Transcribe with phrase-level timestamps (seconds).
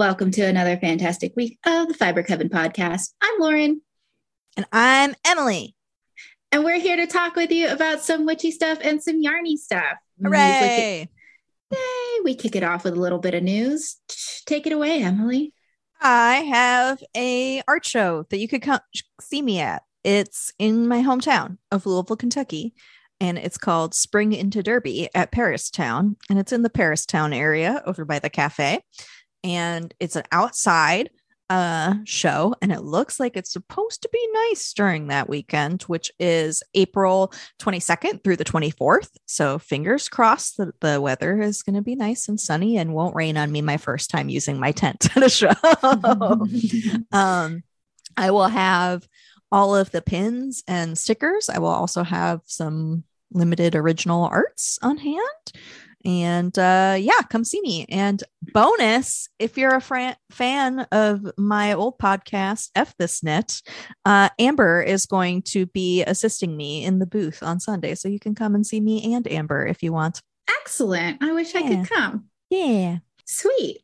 [0.00, 3.10] Welcome to another fantastic week of the Fiber Coven podcast.
[3.20, 3.82] I'm Lauren,
[4.56, 5.76] And I'm Emily.
[6.50, 9.98] and we're here to talk with you about some witchy stuff and some yarny stuff.
[10.18, 11.08] We Hooray!
[11.70, 13.96] kick- Yay, we kick it off with a little bit of news.
[14.46, 15.52] Take it away, Emily.
[16.00, 18.80] I have a art show that you could come
[19.20, 19.82] see me at.
[20.02, 22.72] It's in my hometown of Louisville, Kentucky,
[23.20, 28.06] and it's called Spring into Derby at Paristown, and it's in the Paristown area over
[28.06, 28.80] by the cafe.
[29.44, 31.10] And it's an outside
[31.48, 36.12] uh show and it looks like it's supposed to be nice during that weekend which
[36.20, 41.82] is April 22nd through the 24th so fingers crossed that the weather is going to
[41.82, 45.08] be nice and sunny and won't rain on me my first time using my tent
[45.16, 45.50] at a show
[47.12, 47.64] um,
[48.16, 49.08] I will have
[49.52, 51.48] all of the pins and stickers.
[51.48, 55.52] I will also have some limited original arts on hand.
[56.04, 57.86] And uh, yeah, come see me.
[57.88, 63.60] And bonus, if you're a fran- fan of my old podcast, F This Net,
[64.04, 67.94] uh, Amber is going to be assisting me in the booth on Sunday.
[67.94, 70.22] So you can come and see me and Amber if you want.
[70.62, 71.22] Excellent.
[71.22, 72.26] I wish I could come.
[72.48, 72.98] Yeah.
[73.26, 73.82] Sweet.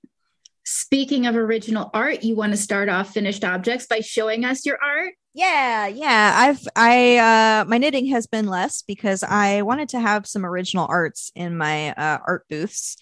[0.69, 4.79] Speaking of original art, you want to start off finished objects by showing us your
[4.83, 5.15] art?
[5.33, 6.33] Yeah, yeah.
[6.35, 10.87] I've I uh my knitting has been less because I wanted to have some original
[10.91, 12.97] arts in my uh art booths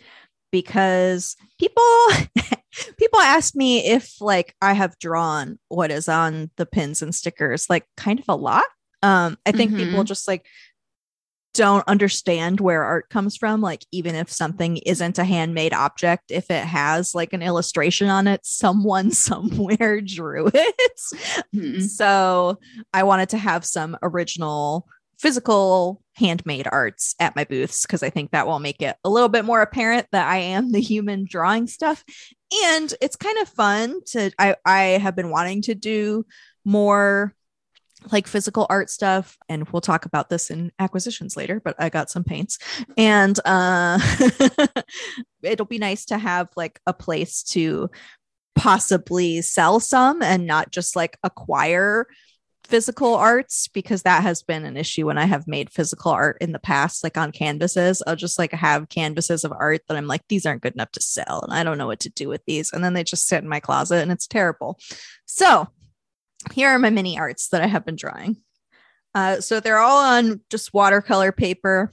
[0.53, 1.83] because people
[2.99, 7.71] people ask me if like I have drawn what is on the pins and stickers
[7.71, 8.67] like kind of a lot.
[9.03, 10.45] Um I think people just like
[11.55, 16.51] don't understand where art comes from like even if something isn't a handmade object if
[16.51, 21.01] it has like an illustration on it someone somewhere drew it
[21.53, 21.81] Hmm.
[21.81, 22.59] so
[22.93, 24.87] I wanted to have some original
[25.19, 29.29] physical handmade arts at my booths because I think that will make it a little
[29.29, 32.05] bit more apparent that I am the human drawing stuff.
[32.67, 36.27] And it's kind of fun to I I have been wanting to do
[36.65, 37.35] more
[38.13, 42.11] like physical art stuff and we'll talk about this in acquisitions later but i got
[42.11, 42.59] some paints
[42.97, 43.99] and uh
[45.43, 47.91] it'll be nice to have like a place to
[48.55, 52.07] possibly sell some and not just like acquire
[52.67, 56.53] physical arts because that has been an issue when I have made physical art in
[56.53, 58.03] the past, like on canvases.
[58.07, 61.03] I'll just like have canvases of art that I'm like, these aren't good enough to
[61.03, 61.43] sell.
[61.43, 62.73] And I don't know what to do with these.
[62.73, 64.79] And then they just sit in my closet and it's terrible.
[65.27, 65.69] So
[66.53, 68.37] here are my mini arts that I have been drawing.
[69.15, 71.91] Uh, so they're all on just watercolor paper.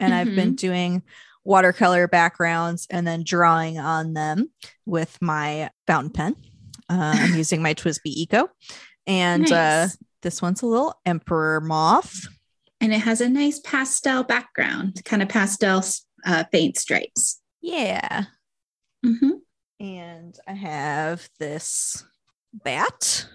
[0.00, 1.02] And I've been doing
[1.44, 4.50] watercolor backgrounds and then drawing on them
[4.86, 6.36] with my fountain pen.
[6.88, 8.48] Uh, I'm using my TWSBI Eco.
[9.06, 9.88] And uh,
[10.22, 12.26] this one's a little emperor moth.
[12.80, 15.84] and it has a nice pastel background, kind of pastel
[16.26, 17.40] uh, faint stripes.
[17.60, 18.24] Yeah.
[19.04, 19.40] Mhm.
[19.78, 22.04] And I have this
[22.52, 23.26] bat.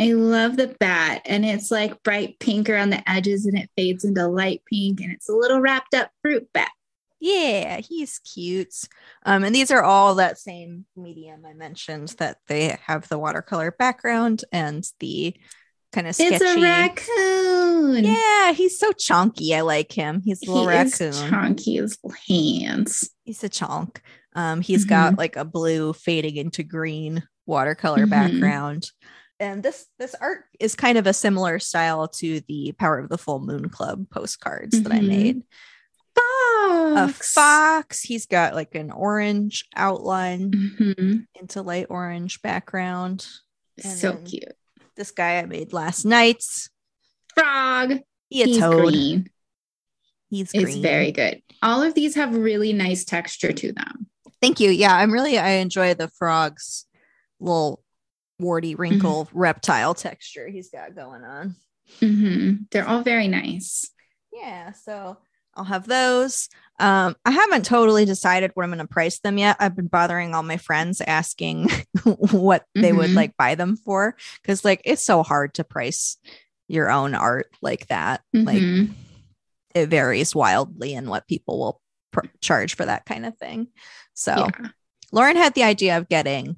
[0.00, 4.04] I love the bat, and it's like bright pink around the edges, and it fades
[4.04, 6.70] into light pink, and it's a little wrapped up fruit bat.
[7.20, 8.74] Yeah, he's cute.
[9.26, 13.72] Um, and these are all that same medium I mentioned that they have the watercolor
[13.72, 15.34] background and the
[15.92, 16.36] kind of sketchy.
[16.36, 18.04] It's a raccoon.
[18.04, 19.54] Yeah, he's so chunky.
[19.54, 20.22] I like him.
[20.24, 21.30] He's a he little is raccoon.
[21.30, 23.10] chunky as hands.
[23.24, 24.00] he's a chunk.
[24.34, 24.88] Um, he's Mm-hmm.
[24.88, 28.10] got like a blue fading into green watercolor Mhm.
[28.10, 28.90] background.
[29.40, 33.18] And this this art is kind of a similar style to the Power of the
[33.18, 35.08] Full Moon Club postcards that I Mhm.
[35.08, 35.42] made.
[36.16, 37.32] A Fox.
[37.32, 38.00] fox.
[38.02, 41.26] He's got like an orange outline Mhm.
[41.40, 43.26] into light orange background.
[43.82, 44.52] And So cute.
[44.96, 46.44] This guy I made last night.
[47.34, 48.00] Frog.
[48.28, 48.92] He He's toad.
[48.92, 49.30] green.
[50.28, 51.42] He's It's very good.
[51.62, 54.10] All of these have really nice texture to them.
[54.42, 54.70] Thank you.
[54.70, 56.86] Yeah, I'm really I enjoy the frog's
[57.40, 57.82] little
[58.40, 61.56] warty wrinkle reptile texture he's got going on.
[62.00, 62.70] Mhm.
[62.70, 63.90] They're all very nice.
[64.32, 65.18] Yeah, so
[65.54, 66.48] I'll have those.
[66.78, 69.56] Um, I haven't totally decided what I'm going to price them yet.
[69.58, 71.68] I've been bothering all my friends asking
[72.04, 73.14] what they would Mhm.
[73.16, 76.16] like buy them for because like it's so hard to price
[76.68, 78.22] your own art like that.
[78.32, 78.94] Like Mhm.
[79.74, 81.80] it varies wildly in what people will
[82.12, 83.66] pr- charge for that kind of thing.
[84.14, 84.68] So Yeah.
[85.12, 86.56] Lauren had the idea of getting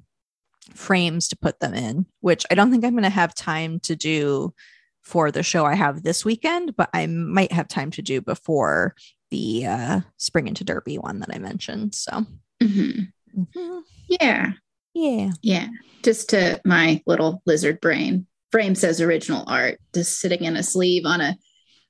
[0.73, 3.95] frames to put them in, which I don't think I'm going to have time to
[3.95, 4.53] do
[5.01, 8.95] for the show I have this weekend, but I might have time to do before
[9.31, 11.95] the uh, Spring into Derby one that I mentioned.
[11.95, 12.25] So,
[12.61, 13.11] Mhm.
[13.37, 13.81] mhm.
[14.07, 14.51] Yeah.
[14.93, 15.31] yeah.
[15.41, 15.67] Yeah.
[16.03, 18.27] Just to my little lizard brain.
[18.51, 19.79] Frame says original art.
[19.95, 21.35] Just sitting in a sleeve on a,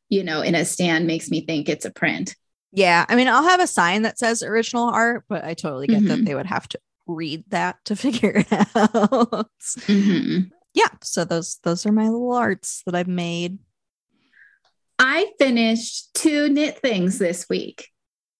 [0.10, 2.36] you know, in a stand makes me think it's a print.
[2.72, 6.04] Yeah, I mean, I'll have a sign that says original art, but I totally get
[6.08, 6.26] that Mhm.
[6.26, 9.50] they would have to read that to figure it out.
[9.88, 10.50] Mhm.
[10.74, 13.60] yeah, so those those are my little arts that I've made.
[15.00, 17.90] I finished two knit things this week.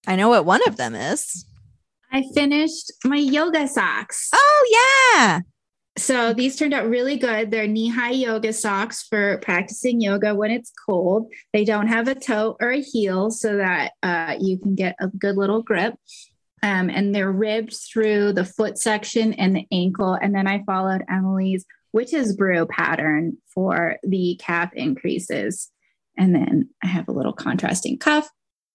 [0.08, 1.46] I know what one of them is.
[2.12, 4.30] I finished my yoga socks.
[4.34, 5.40] Oh yeah.
[5.98, 7.52] So these turned out really good.
[7.52, 11.28] They're knee high yoga socks for practicing yoga when it's cold.
[11.54, 15.08] They don't have a toe or a heel so that uh, you can get a
[15.08, 15.96] good little grip.
[16.64, 20.14] Um, and they're ribbed through the foot section and the ankle.
[20.14, 25.70] And then I followed Emily's witch's brew pattern for the calf increases.
[26.18, 28.30] And then I have a little contrasting cuff.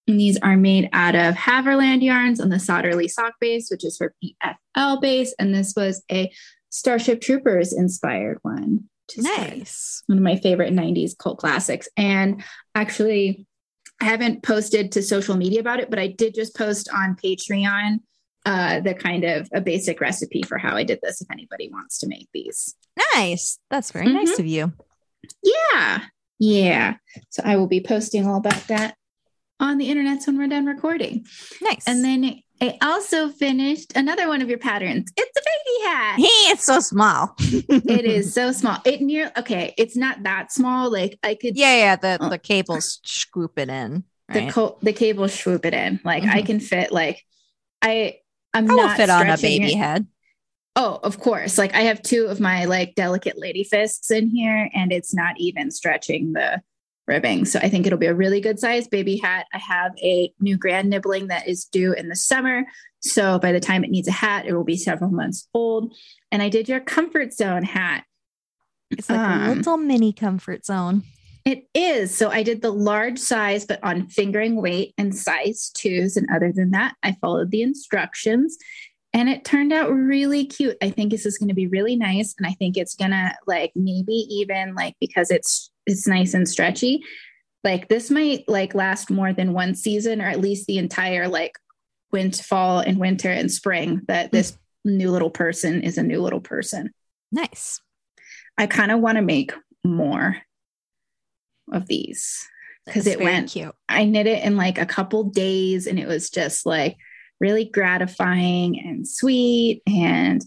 [0.07, 3.97] And these are made out of Haverland yarns on the Solderly sock base, which is
[3.97, 5.33] for BFL base.
[5.39, 6.31] And this was a
[6.69, 8.89] Starship Troopers inspired one.
[9.17, 10.03] Nice.
[10.05, 11.89] One of my favorite 90s cult classics.
[11.97, 12.43] And
[12.75, 13.47] actually,
[14.01, 17.99] I haven't posted to social media about it, but I did just post on Patreon
[18.45, 21.99] uh, the kind of a basic recipe for how I did this if anybody wants
[21.99, 22.75] to make these.
[23.15, 23.59] Nice.
[23.69, 24.71] That's very nice of you.
[25.43, 26.05] Yeah.
[26.39, 26.95] Yeah.
[27.29, 28.95] So I will be posting all about that
[29.59, 31.25] on the internet when we're done recording.
[31.61, 31.83] Nice.
[31.85, 35.11] And then I also finished another one of your patterns.
[35.15, 36.15] It's a baby hat.
[36.17, 37.35] Hey, it's so small.
[37.39, 38.77] it is so small.
[38.85, 40.91] It near okay, it's not that small.
[40.91, 41.95] Like I could Yeah, yeah.
[41.95, 42.29] The Oh.
[42.29, 44.03] the cables scoop it in.
[44.27, 44.51] the Right?
[44.51, 45.99] co- the cables swoop it in.
[46.03, 46.45] Like I Mhm.
[46.45, 47.23] can fit like
[47.81, 48.17] I
[48.53, 49.77] I'm I not fit on a baby it.
[49.77, 50.07] head.
[50.75, 51.57] Oh, of course.
[51.57, 55.35] Like I have two of my like delicate lady fists in here, and it's not
[55.39, 56.61] even stretching the
[57.09, 57.43] ribbing.
[57.45, 59.47] So I think it'll be a really good size baby hat.
[59.53, 62.63] I have a new grand nibbling that is due in the summer.
[63.01, 65.93] So by the time it needs a hat, it will be several months old.
[66.31, 68.05] And I did your comfort zone hat.
[68.91, 71.03] It's like a Um, little mini comfort zone.
[71.45, 72.15] It is.
[72.15, 76.15] So I did the large size, but on fingering weight and size twos.
[76.15, 78.57] And other than that, I followed the instructions
[79.13, 80.77] and it turned out really cute.
[80.81, 82.35] I think this is going to be really nice.
[82.37, 86.47] And I think it's going to like maybe even like because it's it's nice and
[86.47, 87.03] stretchy.
[87.63, 91.57] Like this might like last more than one season or at least the entire like
[92.11, 96.39] winter, fall and winter and spring that this new little person is a new little
[96.39, 96.91] person.
[97.31, 97.81] Nice.
[98.57, 99.51] I kind of want to make
[99.83, 100.37] more
[101.71, 102.47] of these
[102.85, 103.75] because it went cute.
[103.87, 106.97] I knit it in like a couple days and it was just like
[107.39, 109.81] really gratifying and sweet.
[109.87, 110.41] And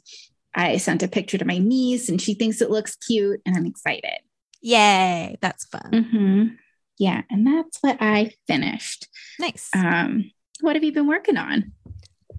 [0.55, 3.67] I sent a picture to my niece and she thinks it looks cute and I'm
[3.67, 4.19] excited.
[4.63, 5.37] Yay.
[5.41, 5.91] That's fun.
[5.93, 6.57] Mhm.
[6.99, 7.23] Yeah.
[7.31, 9.09] And that's what I finished.
[9.39, 9.69] Nice.
[9.77, 10.31] Um,
[10.61, 11.73] what have you been working on?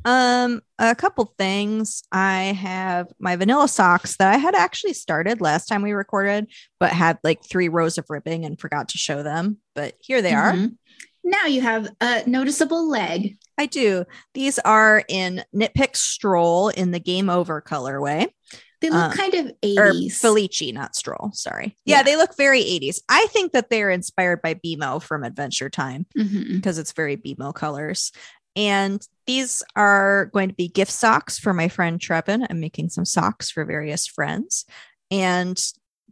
[0.06, 2.04] Um, a couple things.
[2.12, 6.48] I have my vanilla socks that I had actually started last time we recorded,
[6.80, 9.58] but had like three rows of ribbing and forgot to show them.
[9.76, 10.54] But here they are.
[10.54, 10.76] Mhm.
[11.24, 13.38] Now you have a noticeable leg.
[13.58, 14.04] I do.
[14.34, 18.28] These are in Knit Picks Stroll in the Game Over colorway.
[18.84, 19.46] They look Uh, kind of
[19.78, 20.20] Or 80s.
[20.20, 21.32] Felici, not Stroll.
[21.34, 21.76] Sorry.
[21.86, 22.04] Yeah, Yeah.
[22.04, 23.00] they look very 80s.
[23.10, 26.06] I think that they're inspired by BMO from Adventure Time.
[26.18, 26.56] Mhm.
[26.58, 28.12] because it's very BMO colors.
[28.56, 32.46] And these are going to be gift socks for my friend Trevin.
[32.50, 34.66] I'm making some socks for various friends.
[35.10, 35.58] And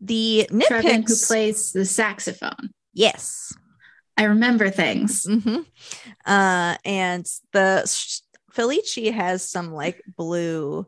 [0.02, 2.72] the Trevin, who plays the saxophone.
[2.94, 3.54] yes.
[4.18, 5.24] I remember things.
[5.26, 5.58] hmm
[6.26, 7.84] Uh, and the
[8.54, 10.86] Felici has some like blue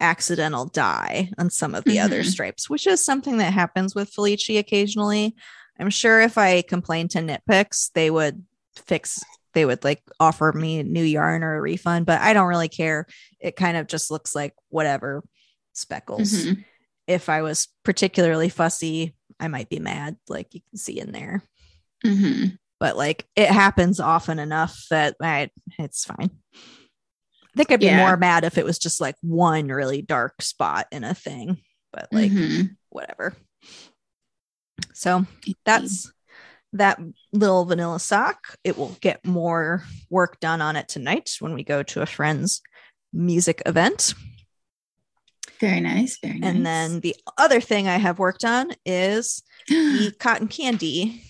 [0.00, 2.30] accidental dye on some of the other Mhm.
[2.30, 5.34] stripes, which is something that happens with Felici occasionally.
[5.80, 8.44] I'm sure if I complained to Knit Picks, they would
[8.86, 9.22] fix,
[9.54, 13.06] they would like offer me new yarn or a refund, but I don't really care.
[13.40, 15.22] It kind of just looks like whatever
[15.72, 16.32] speckles.
[16.32, 16.64] Mhm.
[17.06, 21.42] If I was particularly fussy, I might be mad, like you can see in there
[22.04, 22.58] Mhm.
[22.80, 26.30] but like it happens often enough that I, it's fine.
[27.58, 27.96] I think I'd be Yeah.
[27.96, 31.60] more mad if it was just like one really dark spot in a thing,
[31.92, 32.76] but like Mhm.
[32.90, 33.34] whatever.
[34.94, 35.26] So
[35.64, 36.12] that's
[36.74, 37.00] that
[37.32, 38.56] little vanilla sock.
[38.62, 42.62] It will get more work done on it tonight when we go to a friend's
[43.12, 44.14] music event.
[45.58, 46.16] very nice.
[46.22, 46.48] Very nice.
[46.54, 51.24] And then the other thing I have worked on is the cotton candy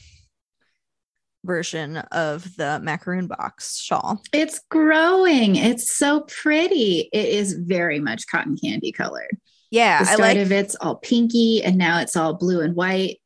[1.49, 4.23] version of the macaroon box shawl.
[4.33, 5.57] it's growing.
[5.57, 7.09] It's so pretty.
[7.13, 9.37] It is very much cotton candy colored.
[9.73, 13.17] Yeah, the I like of it's all pinky, and now it's all blue and white.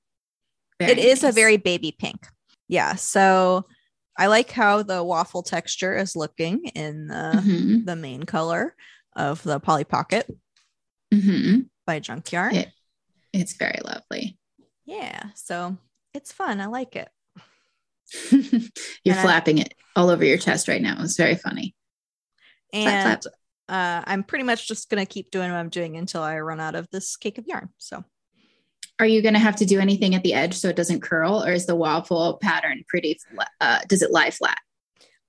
[0.79, 2.27] Very it is a very baby pink.
[2.69, 3.67] Yeah, so
[4.19, 7.85] I like how the waffle texture is looking in the Mhm.
[7.87, 8.75] the main color
[9.15, 10.27] of the Polly Pocket
[11.13, 11.69] Mhm.
[11.87, 12.55] by Junkyard.
[12.55, 12.73] It-
[13.33, 14.39] It's very lovely.
[14.85, 15.77] yeah, so
[16.15, 16.61] it's fun.
[16.61, 17.09] I like it.
[18.31, 20.97] You're And I- flapping it all over your chest right now.
[21.01, 21.75] It's very funny.
[22.73, 23.35] Flap, And flap.
[23.69, 26.75] uh, I'm pretty much just gonna keep doing what I'm doing until I run out
[26.75, 27.69] of this cake of yarn.
[27.79, 28.05] So
[28.99, 31.43] Are you going to have to do anything at the edge so it doesn't curl,
[31.45, 33.19] or is the waffle pattern pretty?
[33.61, 34.59] Uh, does it lie flat?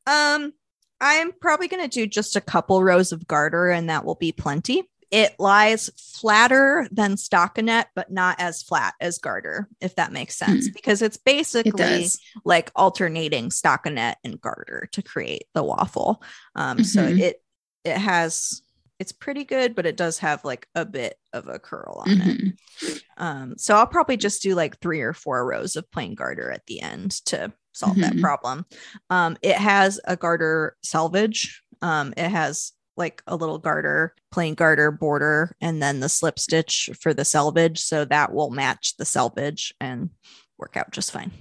[0.05, 0.53] Um,
[1.01, 4.31] I'm probably going to do just a couple rows of garter, and that will be
[4.31, 4.83] plenty.
[5.13, 10.69] It lies flatter than stockinette, but not as flat as garter, if that makes sense,
[10.69, 11.29] because it's Hmm.
[11.29, 12.07] It basically
[12.43, 16.23] like alternating stockinette and garter to create the waffle.
[16.55, 17.19] Um, so Mhm.
[17.19, 17.43] it
[17.85, 18.61] it has
[18.99, 22.37] it's pretty good, but it does have like a bit of a curl on it.
[22.81, 23.01] Mhm.
[23.17, 26.65] Um, so I'll probably just do like three or four rows of plain garter at
[26.65, 28.21] the end to solve that Mhm.
[28.21, 28.65] problem.
[29.11, 31.61] Um, it has a garter selvage.
[31.83, 36.89] Um, it has like a little garter, plain garter border, and then the slip stitch
[36.99, 37.79] for the selvage.
[37.79, 40.09] So that will match the selvage and
[40.57, 41.31] work out just fine.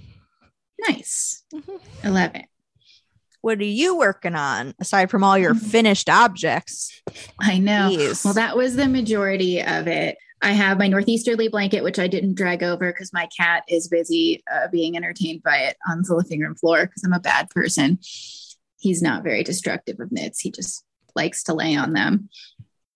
[0.87, 1.43] Nice.
[1.53, 1.79] Mhm.
[2.03, 2.45] I love it.
[3.41, 5.61] What are you working on aside from all your Mhm.
[5.69, 7.01] finished objects?
[7.39, 7.89] I know.
[7.91, 8.23] Jeez.
[8.25, 10.17] Well, that was the majority of it.
[10.41, 14.43] I have my northeasterly blanket, which I didn't drag over because my cat is busy
[14.51, 17.99] uh, being entertained by it on the living room floor because I'm a bad person.
[18.79, 20.41] He's not very destructive of knits.
[20.41, 20.83] He just
[21.15, 22.29] likes to lay on them.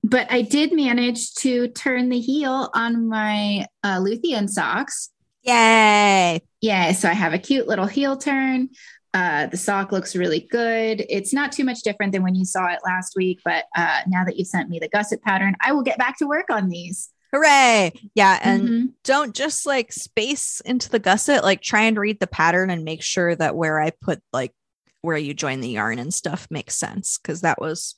[0.04, 5.10] But I did manage to turn the heel on my uh, Luthien socks.
[5.44, 6.42] Yay.
[6.62, 8.70] Yeah, so I have a cute little heel turn.
[9.14, 11.04] Uh, the sock looks really good.
[11.10, 14.24] It's not too much different than when you saw it last week, but uh, now
[14.26, 17.10] that you sent me the gusset pattern, I will get back to work on these.
[17.34, 17.92] Hooray.
[18.14, 18.40] Yeah.
[18.42, 18.94] And Mhm.
[19.04, 23.02] don't just like space into the gusset, like try and read the pattern and make
[23.02, 24.54] sure that where I put like
[25.02, 27.18] where you join the yarn and stuff makes sense.
[27.18, 27.96] Cause that was,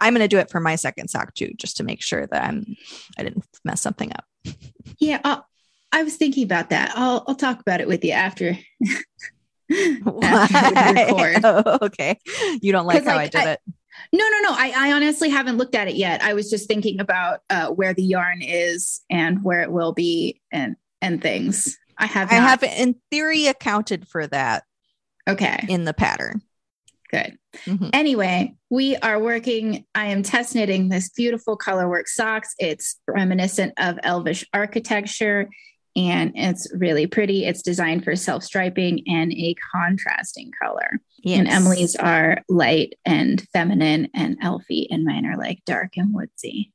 [0.00, 2.44] I'm going to do it for my second sock too, just to make sure that
[2.44, 2.76] I'm,
[3.18, 4.24] I didn't mess something up.
[4.98, 5.46] Yeah, I'll,
[5.92, 6.92] I was thinking about that.
[6.94, 8.56] I'll I'll talk about it with you after.
[10.22, 11.40] after.
[11.44, 12.18] Oh, okay.
[12.62, 13.60] You don't like how like, I did I- it.
[14.12, 14.50] No, no, no.
[14.50, 16.22] I, I honestly haven't looked at it yet.
[16.22, 20.42] I was just thinking about uh, where the yarn is and where it will be
[20.52, 21.78] and and things.
[21.98, 22.30] I have.
[22.30, 24.64] I not- have in theory accounted for that
[25.28, 25.64] Okay.
[25.68, 26.42] in the pattern.
[27.10, 27.38] Good.
[27.66, 27.90] Mhm.
[27.92, 29.84] Anyway, we are working.
[29.94, 32.54] I am test knitting this beautiful colorwork socks.
[32.58, 35.48] It's reminiscent of Elvish architecture
[35.96, 37.46] and it's really pretty.
[37.46, 41.00] It's designed for self striping and a contrasting color.
[41.24, 46.72] And Emily's are light and feminine and elfy, and mine are like dark and woodsy.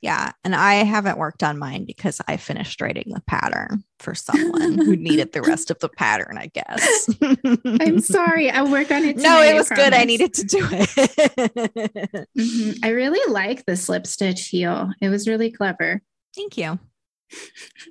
[0.00, 0.32] Yeah.
[0.44, 4.96] And I haven't worked on mine because I finished writing the pattern for someone who
[4.96, 7.08] needed the rest of the pattern, I guess.
[7.82, 8.50] I'm sorry.
[8.50, 9.16] I'll work on it.
[9.18, 9.92] no, it was good.
[9.92, 12.28] I needed to do it.
[12.38, 12.78] Mhm.
[12.82, 14.90] I really like the slip stitch heel.
[15.00, 16.00] It was really clever.
[16.34, 16.78] Thank you.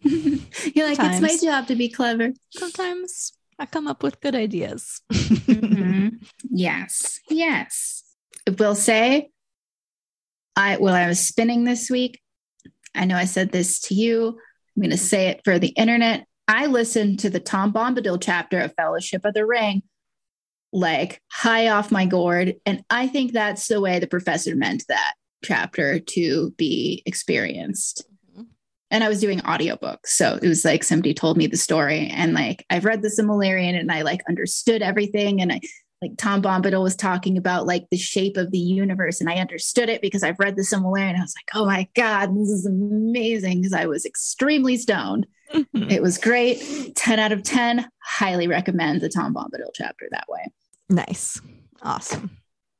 [0.03, 2.31] You're like, it's my job to be clever.
[2.51, 5.01] Sometimes I come up with good ideas.
[5.11, 6.25] Mhm.
[6.49, 7.19] Yes.
[7.29, 8.03] Yes.
[8.47, 9.29] I will say,
[10.55, 12.19] I while I was spinning this week,
[12.95, 14.39] I know I said this to you.
[14.75, 16.25] I'm going to say it for the internet.
[16.47, 19.83] I listened to the Tom Bombadil chapter of Fellowship of the Ring,
[20.73, 25.13] like high off my gourd, and I think that's the way the professor meant that
[25.43, 28.43] chapter to be experienced mm-hmm.
[28.91, 30.07] and I was doing audiobooks.
[30.07, 33.79] So it was like somebody told me the story and like I've read the Silmarillion
[33.79, 35.41] and I like understood everything.
[35.41, 35.61] And I
[36.01, 39.89] like Tom Bombadil was talking about like the shape of the universe and I understood
[39.89, 41.17] it because I've read the Silmarillion.
[41.17, 45.27] I was like, oh my God, this is amazing because I was extremely stoned.
[45.73, 46.95] It was great.
[46.95, 47.89] 10 out of 10.
[48.03, 50.51] Highly recommend the Tom Bombadil chapter that way.
[50.89, 51.41] nice.
[51.81, 52.29] Awesome.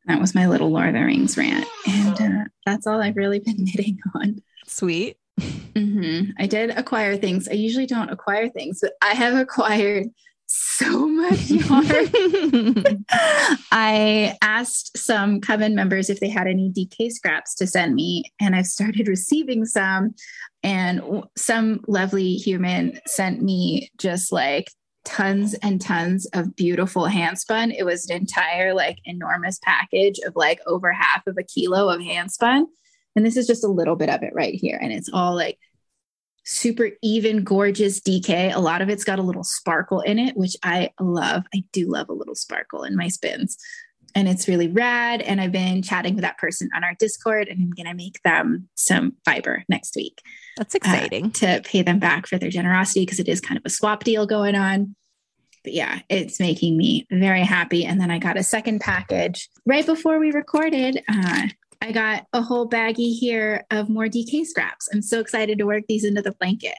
[0.05, 1.67] That was my little Lord of the Rings rant.
[1.87, 4.41] And uh, that's all I've really been knitting on.
[4.65, 5.17] Sweet.
[5.75, 7.47] hmm I did acquire things.
[7.47, 10.07] I usually don't acquire things, but I have acquired
[10.51, 13.05] so much yarn.
[13.71, 18.55] I asked some coven members if they had any DK scraps to send me, and
[18.55, 20.15] I've started receiving some.
[20.63, 24.71] And some lovely human sent me just like
[25.05, 27.73] tons and tons of beautiful handspun.
[27.77, 32.01] It was an entire, like, enormous package of like over half of a kilo of
[32.01, 32.65] handspun.
[33.15, 34.79] And this is just a little bit of it right here.
[34.81, 35.59] And it's all like
[36.49, 38.53] super even, gorgeous DK.
[38.53, 41.43] A lot of it's got a little sparkle in it, which I love.
[41.53, 43.55] I do love a little sparkle in my spins.
[44.15, 45.21] And it's really rad.
[45.21, 48.19] And I've been chatting with that person on our Discord, and I'm going to make
[48.23, 50.23] them some fiber next week
[50.57, 51.29] That's uh, exciting.
[51.33, 54.25] to pay them back for their generosity because it is kind of a swap deal
[54.25, 54.95] going on.
[55.63, 57.85] But yeah, it's making me very happy.
[57.85, 61.03] And then I got a second package right before we recorded.
[61.07, 61.49] Uh,
[61.81, 64.89] I got a whole baggie here of more DK scraps.
[64.93, 66.75] I'm so excited to work these into the blanket.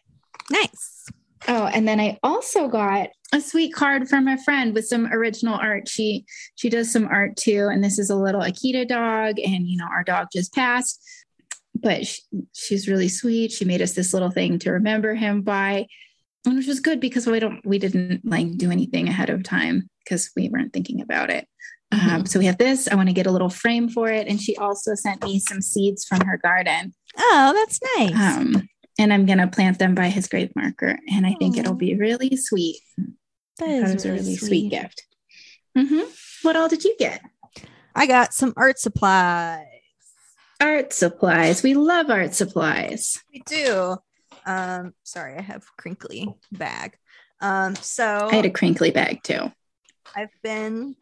[0.51, 1.07] nice.
[1.49, 5.55] Oh, and then I also got a sweet card from a friend with some original
[5.55, 5.89] art.
[5.89, 6.27] She
[6.57, 9.87] she does some art too, and this is a little Akita dog, and you know
[9.91, 11.03] our dog just passed,
[11.75, 12.21] but she,
[12.53, 13.53] she's really sweet.
[13.53, 15.87] She made us this little thing to remember him by,
[16.45, 19.89] and which was good because we don't we didn't like do anything ahead of time
[20.05, 21.49] because we weren't thinking about it.
[21.93, 22.09] Mm-hmm.
[22.09, 22.87] Um, so we have this.
[22.89, 25.61] I want to get a little frame for it, and she also sent me some
[25.61, 26.95] seeds from her garden.
[27.19, 28.37] Oh, that's nice.
[28.37, 28.69] Um,
[28.99, 32.37] and I'm gonna plant them by his grave marker, and I think it'll be really
[32.37, 32.81] sweet.
[33.59, 35.03] That That was a really sweet, gift.
[35.77, 36.03] hmm
[36.43, 37.23] What all did you get?
[37.95, 39.67] I got some art supplies.
[40.61, 41.63] Art supplies.
[41.63, 43.19] We love art supplies.
[43.33, 43.97] We do.
[44.47, 46.97] Um, sorry, I have crinkly bag.
[47.41, 49.51] Um, so I had a crinkly bag too.
[50.15, 50.97] I've been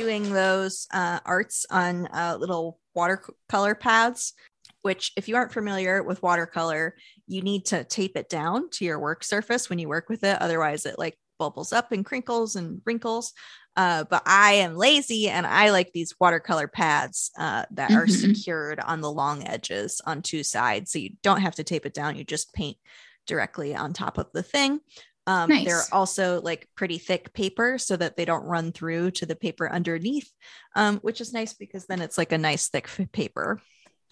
[0.00, 4.32] doing those uh, arts on uh, little watercolor pads,
[4.80, 8.98] which, if you aren't familiar with watercolor, you need to tape it down to your
[8.98, 10.40] work surface when you work with it.
[10.40, 13.34] Otherwise, it like bubbles up and crinkles and wrinkles.
[13.76, 18.20] Uh, but I am lazy and I like these watercolor pads uh, that are Mhm.
[18.36, 20.92] secured on the long edges on two sides.
[20.92, 22.16] So you don't have to tape it down.
[22.16, 22.78] You just paint
[23.26, 24.80] directly on top of the thing.
[25.26, 25.64] Um, Nice.
[25.66, 29.70] They're also like pretty thick paper so that they don't run through to the paper
[29.70, 30.30] underneath,
[30.74, 33.60] um, which is nice because then it's like a nice thick paper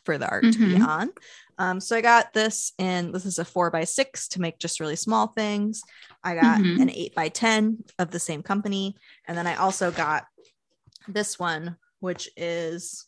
[0.04, 0.86] for the art to be Mhm.
[0.86, 1.10] on.
[1.58, 4.80] Um, so I got this, and this is a four by six to make just
[4.80, 5.82] really small things.
[6.22, 6.80] I got Mhm.
[6.82, 8.96] an eight by 10 of the same company.
[9.26, 10.26] And then I also got
[11.08, 13.06] this one, which is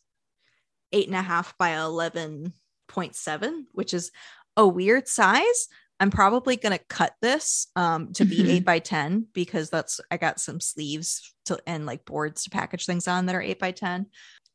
[0.93, 4.11] eight and a half by 11.7, which is
[4.57, 5.69] a weird size.
[6.01, 10.17] I'm probably going to cut this um, to be eight by 10 because that's, I
[10.17, 13.73] got some sleeves to, and like boards to package things on that are eight by
[13.73, 14.07] 10.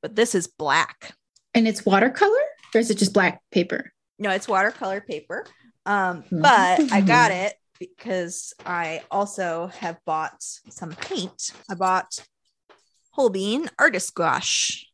[0.01, 1.13] But this is black.
[1.53, 2.41] And it's watercolor
[2.73, 3.93] or is it just black paper?
[4.19, 5.45] No, it's watercolor paper.
[5.85, 11.51] Um, but I got it because I also have bought some paint.
[11.69, 12.25] I bought
[13.11, 14.87] Holbein artist gouache.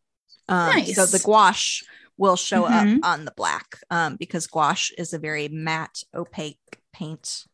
[0.49, 1.84] Um, So the gouache
[2.21, 2.97] will show Mhm.
[2.99, 7.45] up on the black um, because gouache is a very matte, opaque paint.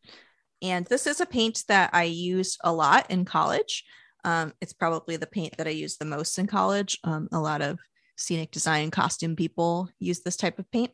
[0.62, 3.86] And this is a paint that I used a lot in college.
[4.26, 7.00] Um, it's probably the paint that I use the most in college.
[7.06, 7.80] Um, a lot of
[8.18, 10.92] scenic design and costume people use this type of paint.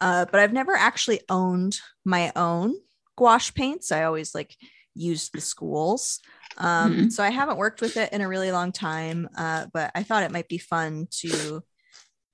[0.00, 2.74] Uh, but I've never actually owned my own
[3.18, 3.92] gouache paints.
[3.92, 4.56] I always like
[4.94, 6.20] used the schools.
[6.56, 7.12] Um, Mhm.
[7.12, 10.22] So I haven't worked with it in a really long time, uh, but I thought
[10.22, 11.62] it might be fun to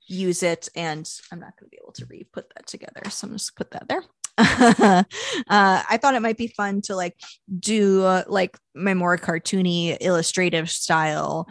[0.07, 0.69] use it.
[0.75, 3.03] And I'm not going to be able to re put that together.
[3.11, 4.03] So I'm just put that there.
[4.39, 5.03] uh,
[5.49, 7.15] I thought it might be fun to like
[7.59, 11.49] do uh, like my more cartoony illustrative style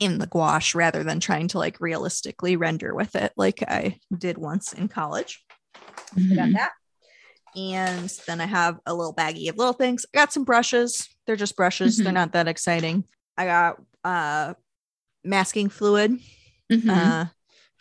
[0.00, 4.38] in the gouache rather than trying to like realistically render with it like I did
[4.38, 5.44] once in college.
[6.30, 6.52] I got Mhm.
[6.54, 6.70] that.
[7.54, 10.06] And then I have a little baggie of little things.
[10.14, 11.06] I got some brushes.
[11.26, 11.98] They're just brushes.
[11.98, 12.14] They're Mhm.
[12.14, 13.04] not that exciting.
[13.36, 14.54] I got uh
[15.22, 16.18] masking fluid
[16.72, 16.90] Mhm.
[16.90, 17.26] uh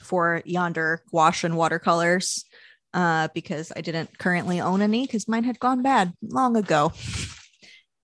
[0.01, 2.45] for yonder gouache and watercolors
[2.93, 6.91] uh because I didn't currently own any because mine had gone bad long ago.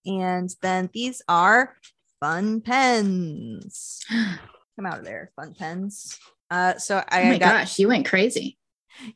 [0.05, 1.75] And then these are
[2.21, 3.99] fun pens.
[4.09, 6.17] Come out of there, fun pens.
[6.49, 8.57] Uh so I oh my got gosh, you went crazy.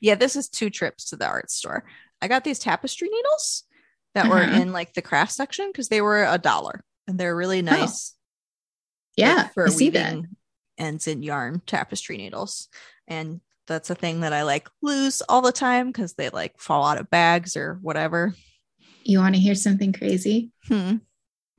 [0.02, 1.86] yeah, this is two trips to the art store.
[2.22, 3.64] I got these tapestry needles
[4.14, 4.62] that were Uh-huh.
[4.62, 8.14] in like the craft section because they were a dollar and they're really nice.
[9.18, 10.16] like, Yeah, for I see that.
[10.78, 12.68] Ends in yarn tapestry needles.
[13.08, 16.84] And that's a thing that I like lose all the time because they like fall
[16.86, 18.34] out of bags or whatever.
[19.04, 20.52] You want to hear something crazy?
[20.68, 20.98] Hmm.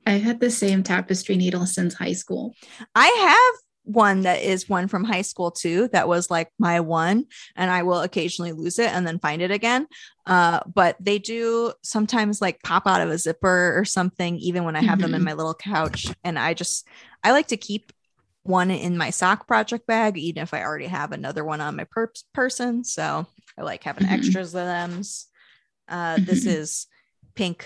[0.05, 2.53] I've had the same tapestry needle since high school.
[2.93, 7.25] I have one that is one from high school too that was like my one
[7.57, 9.85] and i will occasionally lose it and then find it again
[10.25, 14.77] uh but they do sometimes like pop out of a zipper or something even when
[14.77, 15.25] i have them in Mhm.
[15.25, 16.87] my little couch and i just
[17.25, 17.91] i like to keep
[18.43, 21.85] one in my sock project bag even if i already have another one on my
[21.85, 23.25] per- person so
[23.57, 24.11] i like having Mhm.
[24.11, 25.01] extras of them
[25.87, 26.47] uh this Mhm.
[26.59, 26.87] is
[27.35, 27.65] pink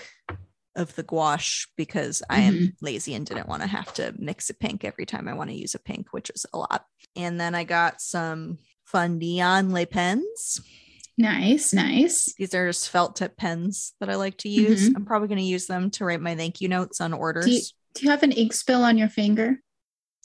[0.76, 2.72] of the gouache because I am Mhm.
[2.80, 5.56] lazy and didn't want to have to mix a pink every time I want to
[5.56, 6.84] use a pink, which is a lot.
[7.16, 10.60] And then I got some fun neon lay pens.
[11.16, 12.32] Nice, nice.
[12.38, 14.88] These are just felt tip pens that I like to use.
[14.88, 14.92] Mhm.
[14.96, 17.46] I'm probably going to use them to write my thank you notes on orders.
[17.46, 17.60] Do you,
[17.94, 19.60] do you have an ink spill on your finger?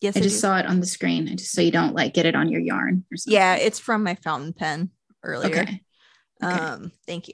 [0.03, 0.39] Yes, I I just do.
[0.41, 1.27] saw it on the screen.
[1.29, 3.33] I just so you don't like get it on your yarn or something.
[3.33, 4.91] Yeah, it's from my fountain pen
[5.23, 5.61] earlier.
[5.61, 5.81] Okay.
[6.43, 6.57] okay.
[6.57, 7.33] Um, thank you.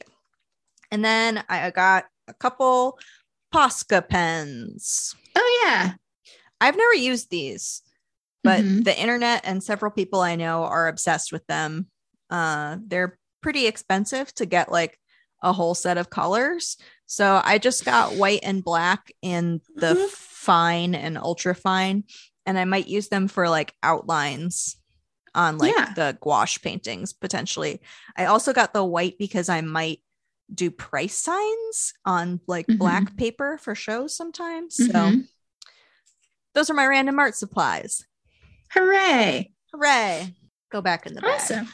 [0.91, 2.97] And then I got a couple
[3.53, 5.15] Posca pens.
[5.35, 5.93] Oh yeah.
[6.61, 7.81] I've never used these,
[8.43, 8.83] but Mhm.
[8.83, 11.87] the internet and several people I know are obsessed with them.
[12.29, 14.99] Uh, they're pretty expensive to get like
[15.41, 16.77] a whole set of colors.
[17.05, 20.09] So I just got white and black in the Mhm.
[20.09, 22.03] fine and ultra fine,
[22.49, 24.75] and I might use them for like outlines
[25.35, 25.93] on like Yeah.
[25.93, 27.79] the gouache paintings potentially.
[28.17, 29.99] I also got the white because I might
[30.51, 32.79] do price signs on like Mhm.
[32.79, 34.75] black paper for shows sometimes.
[34.77, 35.27] So Mhm.
[36.55, 38.03] those are my random art supplies.
[38.71, 39.53] Hooray!
[39.71, 40.35] Hooray!
[40.71, 41.39] Go back in the bag.
[41.39, 41.71] Awesome.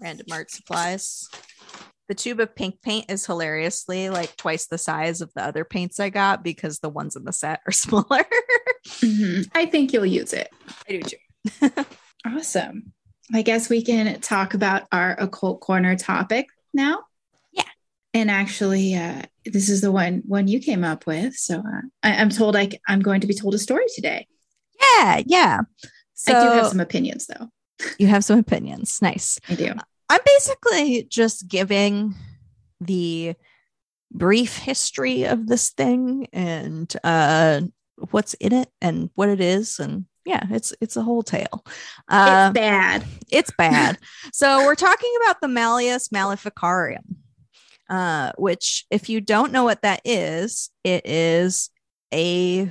[0.00, 1.28] Random art supplies.
[2.08, 5.98] The tube of pink paint is hilariously like twice the size of the other paints
[5.98, 8.24] I got because the ones in the set are smaller.
[8.86, 9.48] Mhm.
[9.54, 10.50] I think you'll use it.
[10.88, 11.84] I do too.
[12.26, 12.92] Awesome.
[13.34, 17.00] I guess we can talk about our occult corner topic now.
[17.52, 17.64] Yeah.
[18.14, 21.34] And actually, uh, this is the one one you came up with.
[21.36, 24.26] So uh, I, I'm told I, I'm going to be told a story today.
[24.80, 25.60] Yeah, yeah.
[26.14, 27.48] So I do have some opinions, though.
[27.98, 29.00] you have some opinions.
[29.02, 29.38] Nice.
[29.48, 29.74] I do.
[30.08, 32.14] I'm basically just giving
[32.80, 33.34] the
[34.12, 37.60] brief history of this thing and uh
[38.10, 39.78] what's in it and what it is.
[39.78, 41.64] And yeah it's it's a whole tale.
[42.08, 43.04] Uh it's bad.
[43.30, 43.98] it's bad.
[44.32, 47.16] So we're talking about the malleus maleficarum
[47.90, 51.70] uh which if you don't know what that is it is
[52.12, 52.70] a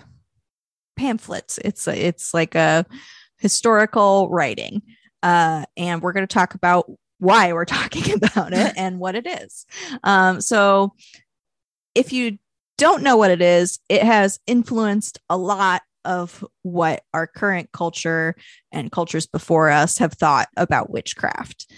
[0.96, 1.58] pamphlet.
[1.63, 2.86] It's a, it's like a
[3.39, 4.82] historical writing.
[5.22, 6.89] Uh and we're going to talk about
[7.23, 9.65] why we're talking about it and what it is
[10.03, 10.93] um so
[11.95, 12.38] if you
[12.77, 18.36] don't know what it is it has influenced a lot of what our current culture
[18.71, 21.71] and cultures before us have thought about witchcraft.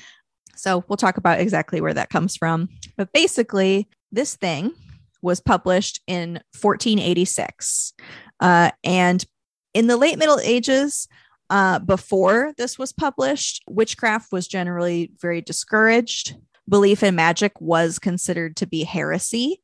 [0.55, 2.69] So we'll talk about exactly where that comes from.
[2.97, 4.73] But basically, this thing
[5.21, 7.93] was published in 1486.
[8.39, 9.25] Uh, and
[9.73, 11.07] in the late Middle Ages,
[11.49, 16.35] uh, before this was published, witchcraft was generally very discouraged.
[16.67, 19.61] Belief in magic was considered to be heresy,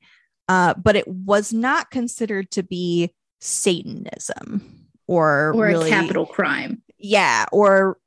[0.48, 6.82] uh, but it was not considered to be Satanism or, Or really, a capital crime.
[7.00, 7.98] yeah, or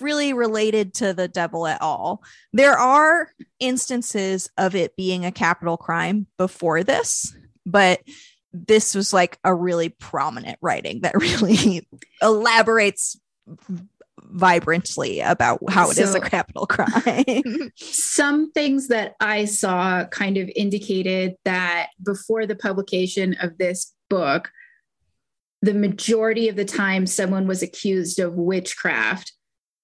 [0.00, 2.22] really related to the devil at all.
[2.52, 8.00] There are instances of it being a capital crime before this, but
[8.52, 11.86] this was like a really prominent writing that really
[12.22, 13.18] elaborates
[14.30, 17.72] vibrantly about how it is So- a capital crime.
[17.76, 24.50] Some things that I saw kind of indicated that before the publication of this book,
[25.62, 29.32] the majority of the time someone was accused of witchcraft,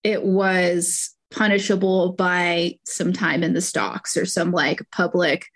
[0.03, 5.47] it was punishable by some time in the stocks or some like public,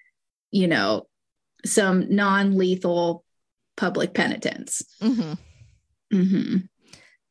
[0.50, 1.06] you know,
[1.64, 3.24] some non lethal
[3.76, 4.82] public penitence.
[5.00, 5.38] Mhm.
[6.12, 6.56] hmm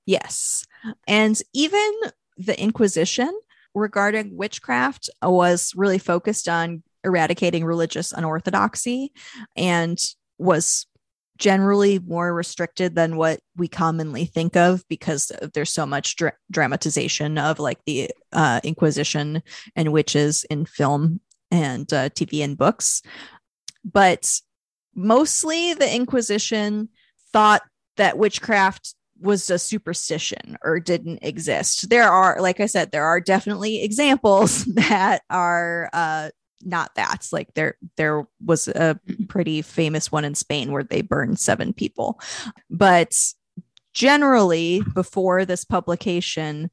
[0.05, 0.65] Yes.
[1.07, 1.91] And even
[2.37, 3.37] the Inquisition
[3.75, 9.11] regarding witchcraft was really focused on eradicating religious unorthodoxy
[9.55, 9.99] and
[10.37, 10.85] was
[11.37, 17.37] generally more restricted than what we commonly think of because there's so much dra- dramatization
[17.37, 19.43] of like the uh, Inquisition
[19.75, 21.19] and witches in film
[21.51, 23.01] and uh, TV and books.
[23.83, 24.31] But
[24.95, 26.89] mostly the Inquisition
[27.31, 27.61] thought
[27.97, 31.89] that witchcraft was a superstition or didn't exist.
[31.89, 36.29] There are, like I said, there are definitely examples that are uh,
[36.63, 37.27] not that.
[37.31, 42.19] Like there, there was a pretty famous one in Spain where they burned seven people.
[42.69, 43.15] But
[43.93, 46.69] generally, before this publication,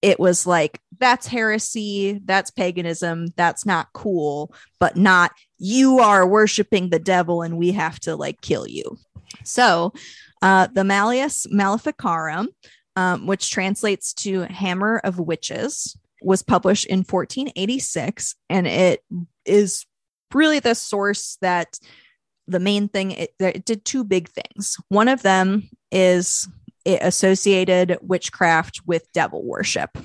[0.00, 6.90] it was like that's heresy, that's paganism, that's not cool, but not you are worshiping
[6.90, 8.96] the devil and we have to like kill you.
[9.44, 9.92] So,
[10.40, 12.48] uh, the Malleus Maleficarum,
[12.96, 19.04] um, which translates to Hammer of Witches, was published in 1486, and it
[19.44, 19.86] is
[20.32, 21.78] really the source that
[22.46, 24.76] the main thing it, it did two big things.
[24.88, 26.48] One of them is
[26.84, 29.98] it associated witchcraft with devil worship.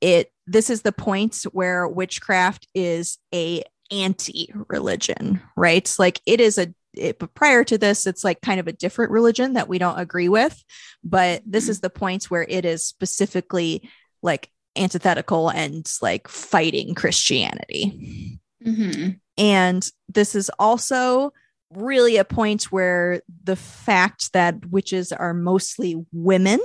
[0.00, 5.94] It this is the point where witchcraft is a anti-religion, right?
[5.98, 9.12] Like it is a it, but prior to this, it's like kind of a different
[9.12, 10.62] religion that we don't agree with.
[11.04, 13.88] But this is the point where it is specifically
[14.22, 18.38] like antithetical and like fighting Christianity.
[18.62, 21.32] hmm And this is also
[21.72, 26.58] really a point where the fact that witches are mostly women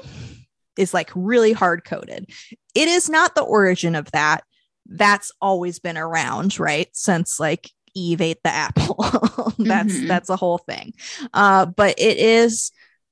[0.77, 2.29] is like really hard coded.
[2.73, 4.43] It is not the origin of that.
[4.87, 6.87] That's always been around, right?
[6.93, 8.95] Since like Eve ate the apple.
[9.57, 10.07] that's Mhm.
[10.07, 10.93] that's a whole thing.
[11.33, 12.71] Uh, but it is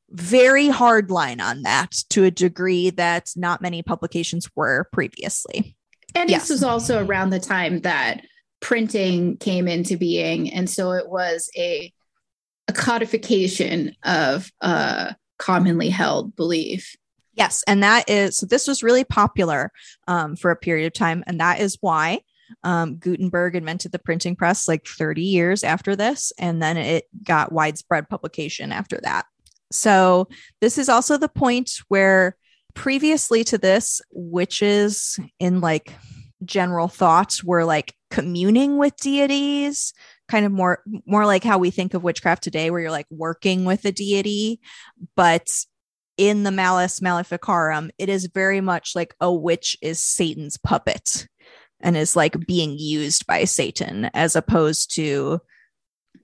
[0.09, 5.75] very hard line on that to a degree that not many publications were previously.
[6.13, 6.43] And Yes.
[6.43, 8.21] this was also around the time that
[8.59, 10.53] printing came into being.
[10.53, 11.91] And so it was a,
[12.67, 16.95] a codification of a commonly held belief.
[17.33, 17.63] Yes.
[17.67, 19.71] And that is, so this was really popular
[20.07, 21.23] um, for a period of time.
[21.25, 22.21] And that is why
[22.63, 26.31] um, Gutenberg invented the printing press like 30 years after this.
[26.37, 29.25] And then it got widespread publication after that.
[29.71, 30.27] So
[30.61, 32.37] this is also the point where
[32.75, 35.93] previously to this, witches in like
[36.45, 39.93] general thoughts were like communing with deities
[40.27, 43.65] kind of more more like how we think of witchcraft today where you're like working
[43.65, 44.59] with a deity
[45.15, 45.49] but
[46.17, 51.27] in the Malleus Maleficarum it is very much like a witch is satan's puppet
[51.79, 55.39] and is like being used by satan as opposed to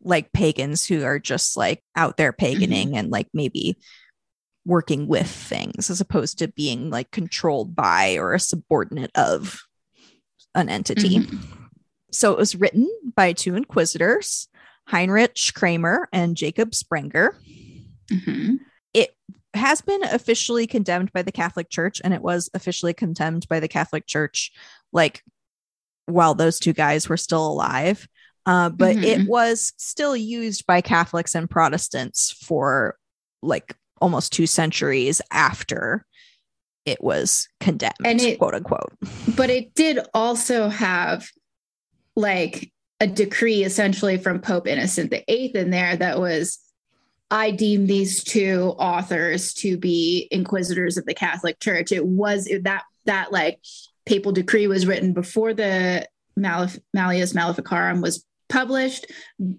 [0.01, 2.95] like pagans who are just like out there mm-hmm.
[2.95, 3.77] and like maybe
[4.65, 9.61] working with things as opposed to being like controlled by or a subordinate of
[10.55, 11.19] an entity.
[11.19, 11.37] Mm-hmm.
[12.11, 14.47] So it was written by two inquisitors,
[14.87, 17.35] Heinrich Kramer and Jacob Sprenger.
[18.11, 18.55] Mm-hmm.
[19.59, 23.67] Has been officially condemned by the Catholic Church, and it was officially condemned by the
[23.67, 24.51] Catholic Church
[24.91, 25.23] like
[26.05, 28.07] while those two guys were still alive.
[28.45, 29.03] Uh, but mm-hmm.
[29.03, 32.97] it was still used by Catholics and Protestants for
[33.41, 36.05] like almost two centuries after
[36.85, 38.93] it was condemned, and it, quote unquote.
[39.35, 41.29] But it did also have
[42.15, 46.59] like a decree essentially from Pope Innocent VIII in there that was
[47.31, 51.91] I deem these two authors to be inquisitors of the Catholic Church.
[51.91, 53.59] It was that that like
[54.05, 59.05] papal decree was written before the Malef- Malleus Maleficarum was published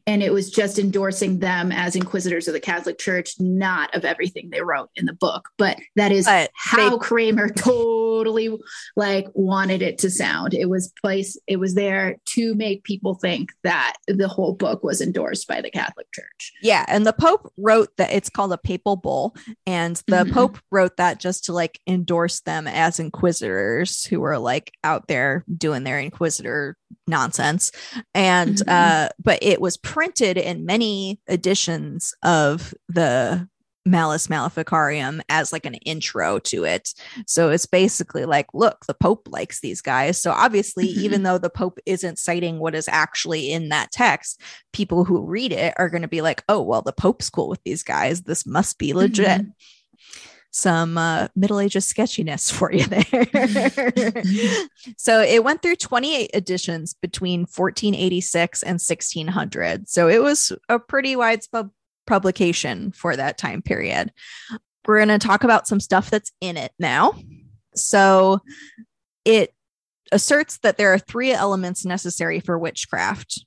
[0.07, 4.51] and it was just endorsing them as inquisitors of the catholic church not of everything
[4.51, 8.57] they wrote in the book but that is but how they- kramer totally
[8.97, 13.51] like wanted it to sound it was place it was there to make people think
[13.65, 17.89] that the whole book was endorsed by the catholic church yeah and the pope wrote
[17.97, 19.35] that it's called a papal bull
[19.67, 20.33] and the mm-hmm.
[20.33, 25.45] pope wrote that just to like endorse them as inquisitors who were like out there
[25.57, 27.73] doing their inquisitor nonsense
[28.15, 28.69] and mm-hmm.
[28.69, 33.49] uh but it was printed in many editions of the
[33.87, 36.93] Malleus Maleficarium as like an intro to it.
[37.27, 40.21] So it's basically like, look, the Pope likes these guys.
[40.21, 41.01] So obviously, mm-hmm.
[41.05, 44.41] even though the Pope isn't citing what is actually in that text,
[44.73, 47.63] people who read it are going to be like, oh, well, the Pope's cool with
[47.65, 48.23] these guys.
[48.23, 49.43] This must be legit.
[50.53, 53.05] Some uh, Middle Ages sketchiness for you there.
[54.97, 59.89] so it went through 28 editions between 1486 and 1600.
[59.89, 61.71] So it was a pretty widespread
[62.07, 64.13] publication for that time period.
[64.87, 67.15] We're going to talk about some stuff that's in it now.
[67.75, 68.41] So
[69.25, 69.55] it
[70.11, 73.45] asserts that there are three elements necessary for witchcraft.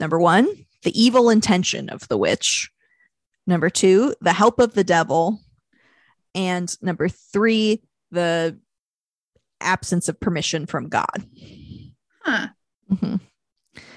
[0.00, 0.48] Number one,
[0.82, 2.70] the evil intention of the witch.
[3.46, 5.40] Number two, the help of the devil
[6.34, 8.58] and number three, the
[9.60, 11.26] absence of permission from God.
[12.22, 12.48] Huh.
[12.90, 13.16] Mm-hmm.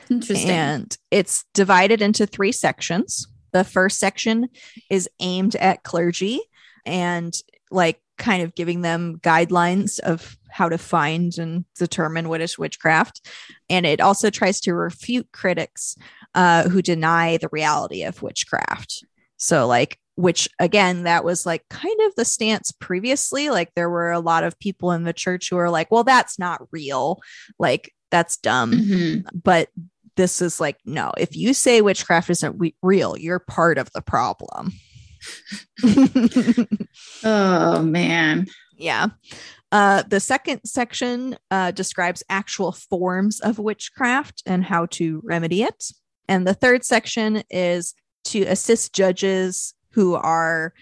[0.09, 0.49] Interesting.
[0.49, 3.27] And it's divided into three sections.
[3.51, 4.49] The first section
[4.89, 6.41] is aimed at clergy
[6.85, 7.33] and
[7.71, 13.27] like kind of giving them guidelines of how to find and determine what is witchcraft.
[13.69, 15.95] And it also tries to refute critics
[16.35, 19.03] uh, who deny the reality of witchcraft.
[19.37, 23.49] So, like, which again, that was like kind of the stance previously.
[23.49, 26.37] Like, there were a lot of people in the church who were like, well, that's
[26.37, 27.21] not real.
[27.57, 28.71] Like, that's dumb.
[28.71, 29.37] Mm-hmm.
[29.43, 29.69] But
[30.15, 34.01] this is like, no, if you say witchcraft isn't we- real, you're part of the
[34.01, 34.73] problem.
[37.23, 38.47] oh, man.
[38.77, 39.07] Yeah.
[39.71, 45.85] Uh, the second section uh, describes actual forms of witchcraft and how to remedy it.
[46.27, 47.95] And the third section is
[48.25, 50.73] to assist judges who are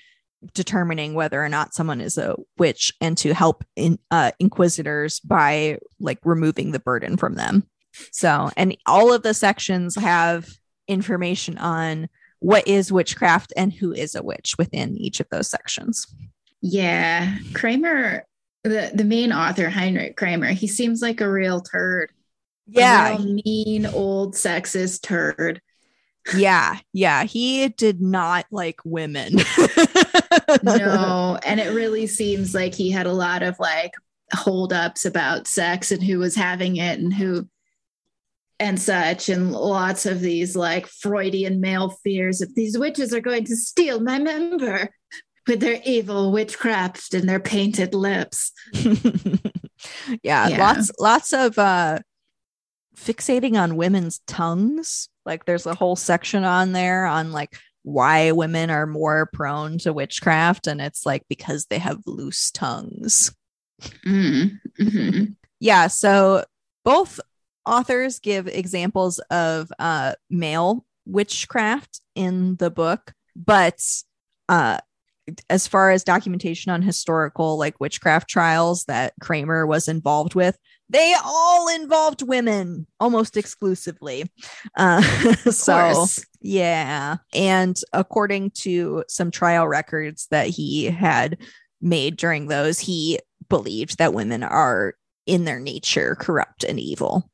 [0.54, 5.78] determining whether or not someone is a witch and to help in, uh, inquisitors by
[6.00, 7.68] like removing the burden from them.
[8.12, 10.50] So, and all of the sections have
[10.88, 16.08] information on what is witchcraft and who is a witch within each of those sections.
[16.62, 18.26] Yeah, Kramer,
[18.64, 22.12] the the main author Heinrich Kramer, he seems like a real turd.
[22.68, 25.62] Yeah, mean old sexist turd.
[26.36, 29.34] Yeah, yeah, he did not like women.
[30.64, 33.94] no, and it really seems like he had a lot of like
[34.34, 37.48] holdups about sex and who was having it and who
[38.60, 43.44] and such, and lots of these like Freudian male fears of these witches are going
[43.46, 44.92] to steal my member
[45.48, 48.52] with their evil witchcraft and their painted lips.
[50.22, 51.98] yeah, yeah, lots lots of uh
[52.96, 55.10] fixating on women's tongues.
[55.26, 59.94] Like there's a whole section on there on like why women are more prone to
[59.94, 63.34] witchcraft and it's like because they have loose tongues.
[64.06, 64.60] Mm.
[64.78, 65.24] hmm
[65.60, 66.44] Yeah, so
[66.84, 67.20] both
[67.68, 73.80] authors give examples of uh male witchcraft in the book, but
[74.50, 74.80] uh
[75.50, 80.58] as far as documentation on historical like witchcraft trials that Kramer was involved with,
[80.92, 84.30] they all involved women almost exclusively.
[84.76, 85.02] Uh,
[85.52, 86.26] so, course.
[86.42, 87.18] yeah.
[87.34, 91.38] And according to some trial records that he had
[91.82, 97.30] made during those, he believed that women are in their nature corrupt and evil.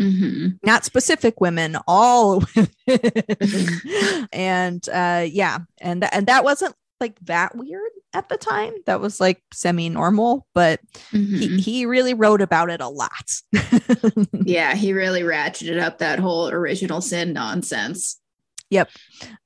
[0.00, 4.28] hmm Not specific women, all women.
[4.32, 8.72] and uh yeah, and th- and that wasn't like that weird at the time.
[8.86, 11.60] That was like semi-normal, but he, Mhm.
[11.60, 13.30] he really wrote about it a lot.
[14.32, 18.18] yeah, he really ratcheted up that whole original sin nonsense.
[18.70, 18.90] Yep.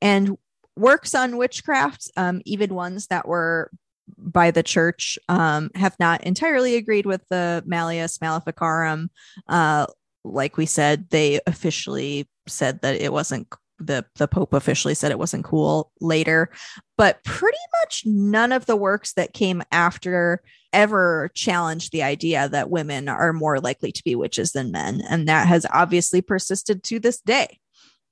[0.01, 0.37] And
[0.77, 3.70] works on witchcraft, um, even ones that were
[4.16, 9.11] by the church, um, have not entirely agreed with the Malleus Maleficarum.
[9.48, 9.87] Uh,
[10.25, 15.18] like we said, they officially said that it wasn't the the Pope officially said it
[15.18, 16.50] wasn't cool later,
[16.96, 22.70] but pretty much none of the works that came after ever challenged the idea that
[22.70, 26.98] women are more likely to be witches than men, and that has obviously persisted to
[26.98, 27.58] this day.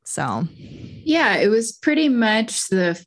[0.04, 0.46] So,
[1.04, 3.02] Yeah, it was pretty much the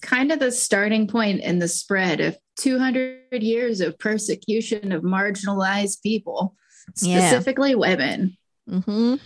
[0.00, 6.02] kind of the starting point in the spread of 200 years of persecution of marginalized
[6.02, 6.54] people,
[7.02, 7.28] Yeah.
[7.28, 8.36] specifically women.
[8.68, 9.20] mhm.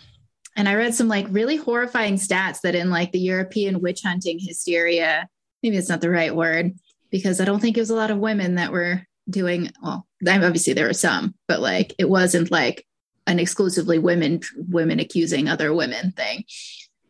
[0.59, 4.41] And I read some like really horrifying stats that in like the European witch hunting
[4.41, 5.29] hysteria,
[5.63, 6.73] maybe it's not the right word,
[7.11, 10.73] because I don't think it was a lot of women that were doing, well, obviously
[10.73, 12.85] there were some, but like it wasn't like
[13.29, 16.43] an exclusively women women accusing other women thing.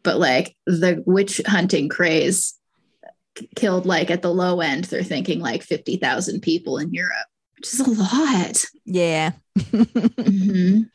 [0.03, 2.55] But like the witch hunting craze
[3.57, 7.81] killed like at the low end, they're thinking like 50,000 people in Europe, which is
[7.81, 8.63] a lot.
[8.85, 9.33] yeah.
[9.57, 10.91] Mhm.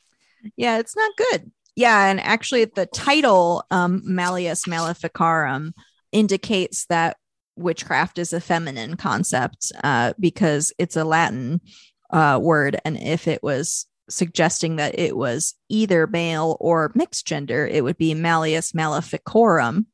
[0.57, 1.51] Yeah, it's not good.
[1.75, 5.73] Yeah, and actually the title um Malleus Maleficarum
[6.12, 7.17] indicates that
[7.55, 11.62] witchcraft is a feminine concept uh because it's a Latin
[12.12, 17.65] uh word and if it was suggesting that it was either male or mixed gender,
[17.65, 19.86] it would be Malleus Maleficorum,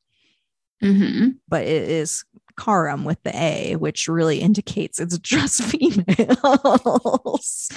[0.82, 1.36] Mhm.
[1.48, 2.24] but it is
[2.58, 7.68] carum with the A, which really indicates it's just females.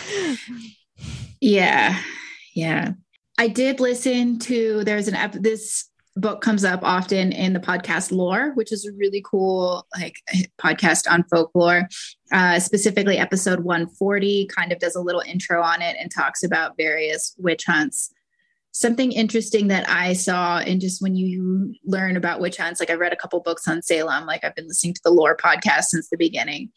[1.39, 1.97] Yeah.
[2.53, 2.93] Yeah.
[3.37, 8.11] I did listen to there's an ep- this book comes up often in the podcast
[8.11, 10.15] lore which is a really cool like
[10.61, 11.87] podcast on folklore.
[12.31, 16.77] Uh, specifically episode 140 kind of does a little intro on it and talks about
[16.77, 18.11] various witch hunts.
[18.75, 22.95] Something interesting that i saw and just when you learn about witch hunts like i
[22.95, 26.09] read a couple books on salem like i've been listening to the lore podcast since
[26.09, 26.71] the beginning.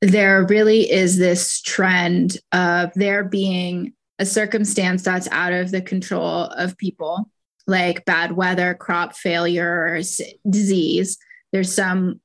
[0.00, 6.44] There really is this trend of there being a circumstance that's out of the control
[6.44, 7.30] of people,
[7.66, 11.18] like bad weather, crop failures, disease.
[11.52, 12.20] There's some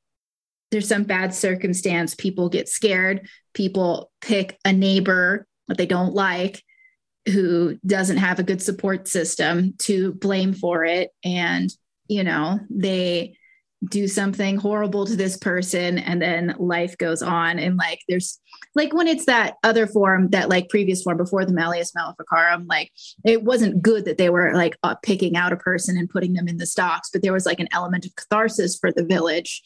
[0.72, 2.16] there's some bad circumstance.
[2.16, 3.30] People get scared.
[3.54, 6.64] People pick a neighbor that they don't like
[7.28, 11.12] who doesn't have a good support system to blame for it.
[11.24, 11.70] And,
[12.08, 13.38] you know, they
[13.90, 17.60] do something horrible to this person and then life goes on.
[17.60, 18.40] And like there's
[18.76, 22.92] like when it's that other form that like previous form before the malleus maleficarum like
[23.26, 26.48] it wasn't good that they were like uh, picking out a person and putting them
[26.48, 29.62] in the stocks but there was like an element of catharsis for the village.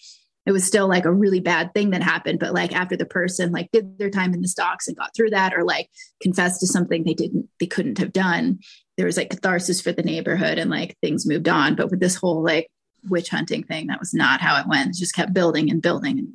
[0.45, 3.51] It was still like a really bad thing that happened but like after the person
[3.51, 5.89] like did their time in the stocks and got through that or like
[6.21, 8.59] confessed to something they didn't they couldn't have done
[8.97, 11.75] there was like catharsis for the neighborhood and like things moved on.
[11.75, 12.67] But with this whole like
[13.07, 13.87] witch hunting thing.
[13.87, 14.89] That was not how it went.
[14.89, 16.33] It just kept building and building and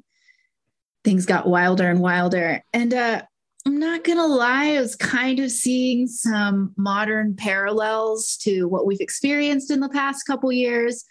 [1.05, 2.63] things got wilder and wilder.
[2.73, 3.23] And uh
[3.65, 9.01] I'm not gonna lie, I was kind of seeing some modern parallels to what we've
[9.01, 11.05] experienced in the past couple years.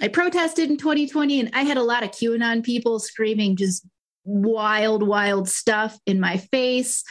[0.00, 3.86] I protested in 2020 and I had a lot of QAnon people screaming just
[4.24, 7.04] wild, wild stuff in my face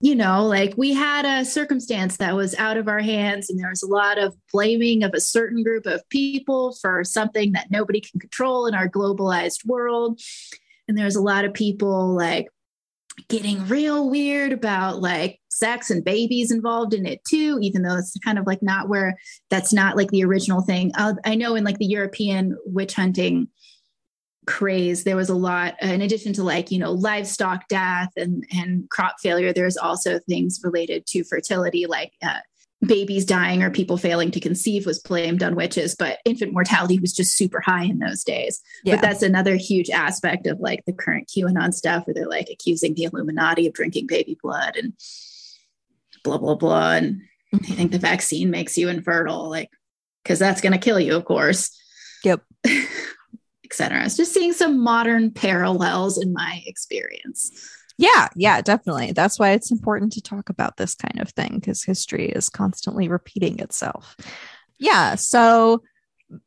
[0.00, 3.70] you know, like we had a circumstance that was out of our hands, and there
[3.70, 8.00] was a lot of blaming of a certain group of people for something that nobody
[8.00, 10.20] can control in our globalized world.
[10.88, 12.46] And there's a lot of people like
[13.28, 18.16] getting real weird about like sex and babies involved in it too, even though it's
[18.22, 19.16] kind of like not where
[19.48, 20.92] that's not like the original thing.
[20.94, 23.48] i I know in like the European witch hunting
[24.46, 28.88] craze there was a lot in addition to like you know livestock death and and
[28.90, 32.38] crop failure there's also things related to fertility like uh,
[32.86, 37.12] babies dying or people failing to conceive was blamed on witches, but infant mortality was
[37.12, 38.60] just super high in those days.
[38.84, 38.96] Yeah.
[38.96, 42.94] But that's another huge aspect of like the current QAnon stuff where they're like accusing
[42.94, 44.92] the Illuminati of drinking baby blood and
[46.22, 46.92] blah, blah, blah.
[46.92, 47.22] And
[47.52, 49.70] they think the vaccine makes you infertile, like,
[50.22, 51.70] because that's going to kill you, of course.
[52.24, 52.42] Yep.
[53.66, 54.04] Etc.
[54.04, 57.50] It's just seeing some modern parallels in my experience.
[57.98, 59.12] Yeah, yeah, definitely.
[59.12, 63.08] That's why it's important to talk about this kind of thing because history is constantly
[63.08, 64.16] repeating itself.
[64.78, 65.82] Yeah, so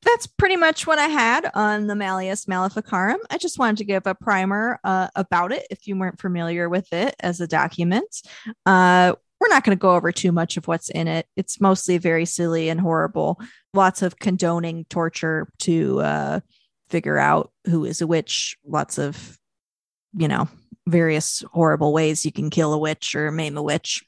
[0.04, 3.20] that's pretty much what I had on the Malleus Maleficarum.
[3.30, 6.92] I just wanted to give a primer uh, about it if you weren't familiar with
[6.94, 8.22] it as a document.
[8.66, 11.26] Uh, we're not going to go over too much of what's in it.
[11.36, 13.40] It's mostly very silly and horrible.
[13.74, 16.40] Lots of condoning torture to uh,
[16.90, 18.58] figure out who is a witch.
[18.66, 19.38] Lots of,
[20.14, 20.48] you know,
[20.88, 24.04] various horrible ways you can kill a witch or maim a witch.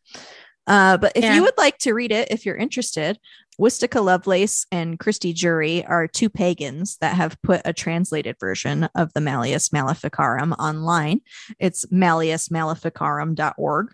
[0.68, 1.36] Uh, but if yeah.
[1.36, 3.18] you would like to read it, if you're interested,
[3.60, 9.14] Wicasta Lovelace and Christy Jury are two pagans that have put a translated version of
[9.14, 11.22] the Malleus Maleficarum online.
[11.60, 13.94] It's malleusmaleficarum.org.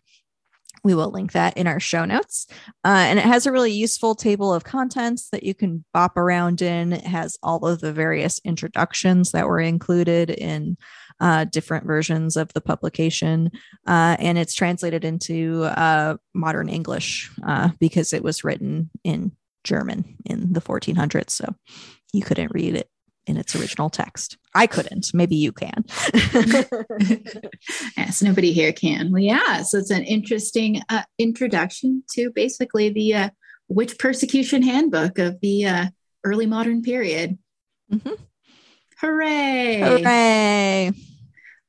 [0.88, 2.48] We will link that in our show notes.
[2.86, 6.62] Uh, and it has a really useful table of contents that you can bop around
[6.62, 6.94] in.
[6.94, 10.78] It has all of the various introductions that were included in
[11.20, 13.52] uh, different versions of the publication.
[13.86, 19.34] Uh, and it's translated into uh, modern English uh, because it was written in
[19.66, 21.32] German in the 1400s.
[21.32, 21.54] So
[22.14, 22.90] you couldn't read it
[23.26, 24.38] in its original text.
[24.58, 25.14] I couldn't.
[25.14, 25.86] Maybe you can.
[27.96, 29.12] yes, nobody here can.
[29.12, 29.62] Well, yeah.
[29.62, 33.30] So it's an interesting uh, introduction to basically the uh,
[33.68, 35.86] witch persecution handbook of the uh,
[36.24, 37.38] early modern period.
[37.94, 38.14] Mm-hmm.
[39.00, 39.80] Hooray!
[39.80, 40.92] Hooray!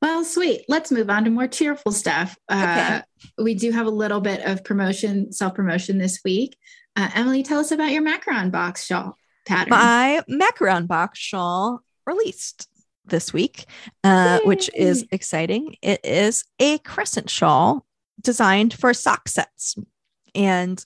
[0.01, 0.65] Well, sweet.
[0.67, 2.39] Let's move on to more cheerful stuff.
[2.49, 3.03] Uh, okay.
[3.37, 6.57] We do have a little bit of promotion, self promotion this week.
[6.97, 9.15] Uh, Emily, tell us about your macaron box shawl
[9.47, 9.73] pattern.
[9.73, 12.67] My macaron box shawl released
[13.09, 13.67] this week,
[14.05, 15.77] uh, which is exciting.
[15.83, 17.87] It is a crescent shawl
[18.21, 19.77] designed for sock sets,
[20.35, 20.83] and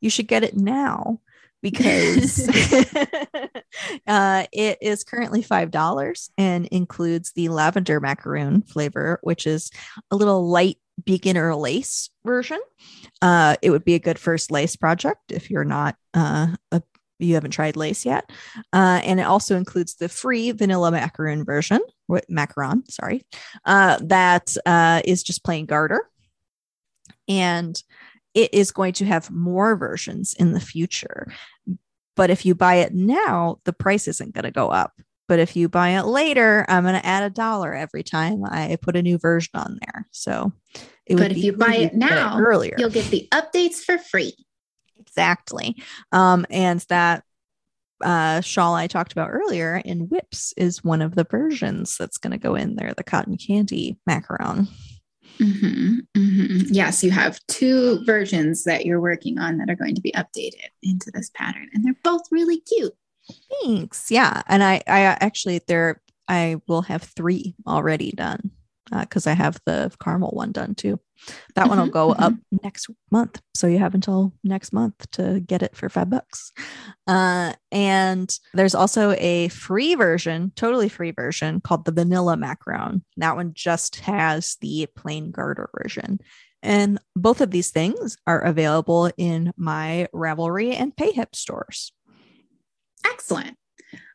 [0.00, 1.20] you should get it now
[1.62, 2.46] because
[4.06, 9.70] uh, it is currently $5 and includes the lavender macaroon flavor, which is
[10.10, 12.60] a little light beginner lace version.
[13.22, 16.82] Uh, it would be a good first lace project if you're not uh, a
[17.18, 18.30] you haven't tried lace yet.
[18.72, 21.80] Uh, and it also includes the free vanilla macaroon version,
[22.30, 23.24] macaron, sorry,
[23.64, 26.08] uh, that uh, is just plain garter.
[27.28, 27.80] And
[28.34, 31.32] it is going to have more versions in the future.
[32.16, 34.92] But if you buy it now, the price isn't going to go up.
[35.26, 38.76] But if you buy it later, I'm going to add a dollar every time I
[38.82, 40.06] put a new version on there.
[40.10, 40.52] So
[41.06, 44.34] it but if you buy it now, earlier, you'll get the updates for free.
[45.16, 45.76] Exactly.
[46.12, 47.24] Um, and that
[48.02, 52.32] uh, shawl I talked about earlier in WIPs is one of the versions that's going
[52.32, 54.68] to go in there, the cotton candy macaron.
[55.38, 56.60] Mm-hmm, mm-hmm.
[56.72, 60.68] Yes, you have two versions that you're working on that are going to be updated
[60.82, 62.92] into this pattern, and they're both really cute.
[63.62, 64.10] Thanks.
[64.10, 68.50] Yeah, and I, I actually there, I will have three already done
[69.00, 71.00] because uh, I have the caramel one done too.
[71.54, 72.22] That one will go mm-hmm.
[72.22, 73.40] up next month.
[73.54, 76.52] So you have until next month to get it for five bucks.
[77.06, 83.02] Uh, and there's also a free version, totally free version called the Vanilla Macaron.
[83.16, 86.20] That one just has the plain garter version.
[86.62, 91.92] And both of these things are available in my Ravelry and PayHip stores.
[93.06, 93.56] Excellent.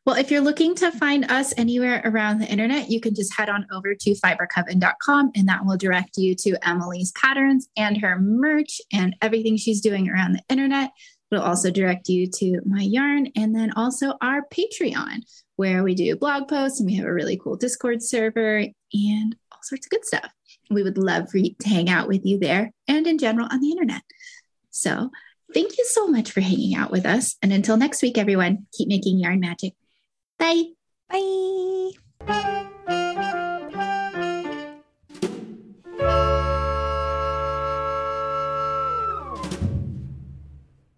[0.10, 3.48] Well, if you're looking to find us anywhere around the internet, you can just head
[3.48, 8.82] on over to fibercoven.com and that will direct you to Emily's patterns and her merch
[8.92, 10.90] and everything she's doing around the internet.
[11.32, 15.20] It'll also direct you to my yarn and then also our Patreon,
[15.58, 19.60] where we do blog posts and we have a really cool Discord server and all
[19.62, 20.32] sorts of good stuff.
[20.72, 23.60] We would love for you to hang out with you there and in general on
[23.60, 24.02] the internet.
[24.72, 25.12] So,
[25.54, 27.36] thank you so much for hanging out with us.
[27.44, 29.74] And until next week, everyone, keep making yarn magic.
[30.40, 30.74] バイ。
[31.10, 32.69] バイ。